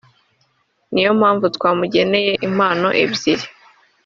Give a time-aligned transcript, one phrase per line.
[0.91, 3.45] niyo mpamvu twamugeneye impano ebyiri